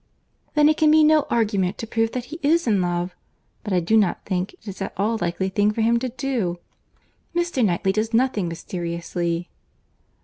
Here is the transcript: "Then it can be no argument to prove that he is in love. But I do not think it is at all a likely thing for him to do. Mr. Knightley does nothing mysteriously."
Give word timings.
"Then 0.55 0.67
it 0.67 0.77
can 0.77 0.89
be 0.89 1.03
no 1.03 1.27
argument 1.29 1.77
to 1.77 1.85
prove 1.85 2.13
that 2.13 2.25
he 2.33 2.39
is 2.41 2.65
in 2.65 2.81
love. 2.81 3.15
But 3.63 3.71
I 3.71 3.79
do 3.79 3.95
not 3.95 4.25
think 4.25 4.55
it 4.55 4.67
is 4.67 4.81
at 4.81 4.93
all 4.97 5.13
a 5.13 5.21
likely 5.21 5.47
thing 5.49 5.69
for 5.69 5.81
him 5.81 5.99
to 5.99 6.09
do. 6.09 6.57
Mr. 7.35 7.63
Knightley 7.63 7.91
does 7.91 8.11
nothing 8.11 8.47
mysteriously." 8.47 9.51